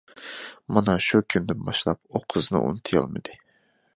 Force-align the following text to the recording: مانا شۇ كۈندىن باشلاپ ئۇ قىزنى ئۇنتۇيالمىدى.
مانا 0.77 0.95
شۇ 1.07 1.21
كۈندىن 1.33 1.61
باشلاپ 1.69 2.01
ئۇ 2.07 2.23
قىزنى 2.35 2.61
ئۇنتۇيالمىدى. 2.71 3.37